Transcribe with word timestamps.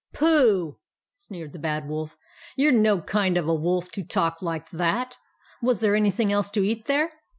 "Pooh!" 0.15 0.79
sneered 1.15 1.53
the 1.53 1.59
Bad 1.59 1.87
Wolf." 1.87 2.17
You 2.57 2.69
re 2.71 2.75
no 2.75 3.01
kind 3.01 3.37
of 3.37 3.47
a 3.47 3.53
Wolf 3.53 3.91
to 3.91 4.03
talk 4.03 4.41
like 4.41 4.67
that. 4.71 5.19
Was 5.61 5.79
there 5.81 5.93
anything 5.95 6.31
else 6.33 6.49
to 6.53 6.63
eat 6.63 6.85
there 6.87 7.11